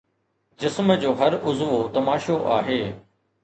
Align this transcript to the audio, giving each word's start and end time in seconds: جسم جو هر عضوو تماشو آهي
جسم 0.61 0.93
جو 1.01 1.11
هر 1.19 1.33
عضوو 1.45 1.87
تماشو 1.95 2.35
آهي 2.57 2.83